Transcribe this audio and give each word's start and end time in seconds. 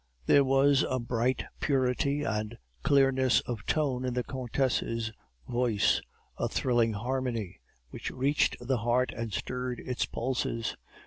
There 0.25 0.43
was 0.43 0.83
a 0.89 0.97
bright 0.97 1.43
purity 1.59 2.23
and 2.23 2.57
clearness 2.81 3.41
of 3.41 3.63
tone 3.67 4.03
in 4.03 4.15
the 4.15 4.23
countess' 4.23 5.11
voice, 5.47 6.01
a 6.39 6.49
thrilling 6.49 6.93
harmony 6.93 7.59
which 7.91 8.09
reached 8.09 8.55
the 8.59 8.77
heart 8.77 9.11
and 9.11 9.31
stirred 9.31 9.79
its 9.79 10.07
pulses. 10.07 10.75